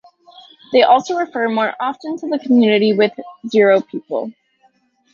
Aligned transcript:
They 0.73 0.81
also 0.81 1.15
refer 1.15 1.47
more 1.47 1.75
often 1.79 2.17
to 2.17 2.27
the 2.27 2.39
community 2.39 2.91
with 2.91 3.11
O 3.55 3.81
people! 3.81 4.31